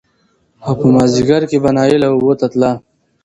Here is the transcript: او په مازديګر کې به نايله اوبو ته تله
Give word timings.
او 0.65 0.71
په 0.79 0.85
مازديګر 0.95 1.41
کې 1.49 1.57
به 1.63 1.69
نايله 1.77 2.07
اوبو 2.11 2.31
ته 2.39 2.45
تله 2.51 2.71